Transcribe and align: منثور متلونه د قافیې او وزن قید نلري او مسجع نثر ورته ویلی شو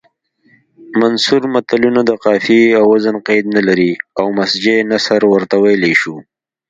منثور 0.99 1.43
متلونه 1.55 2.01
د 2.05 2.11
قافیې 2.25 2.65
او 2.79 2.85
وزن 2.93 3.15
قید 3.27 3.45
نلري 3.55 3.91
او 4.19 4.25
مسجع 4.39 4.77
نثر 4.91 5.21
ورته 5.33 5.55
ویلی 5.63 5.93
شو 6.01 6.15